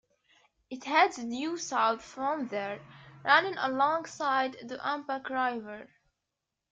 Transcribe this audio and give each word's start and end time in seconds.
It 0.71 0.85
heads 0.85 1.17
due 1.17 1.57
south 1.59 2.01
from 2.03 2.47
there, 2.47 2.81
running 3.23 3.55
alongside 3.55 4.53
the 4.63 4.83
Umpqua 4.83 5.21
River. 5.29 5.89